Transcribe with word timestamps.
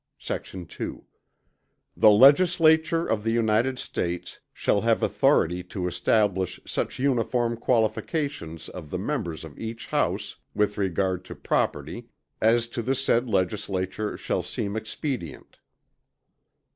Sect. 0.17 0.47
2. 0.67 1.05
The 1.95 2.09
Legislature 2.09 3.05
of 3.05 3.23
the 3.23 3.29
United 3.33 3.77
States 3.77 4.39
shall 4.51 4.81
have 4.81 5.03
authority 5.03 5.61
to 5.65 5.87
establish 5.87 6.59
such 6.65 6.97
uniform 6.97 7.55
qualifications 7.55 8.67
of 8.67 8.89
the 8.89 8.97
members 8.97 9.43
of 9.43 9.59
each 9.59 9.85
House, 9.85 10.37
with 10.55 10.75
regard 10.79 11.23
to 11.25 11.35
property, 11.35 12.07
as 12.41 12.67
to 12.69 12.81
the 12.81 12.95
said 12.95 13.29
Legislature 13.29 14.17
shall 14.17 14.41
seem 14.41 14.75
expedient. 14.75 15.59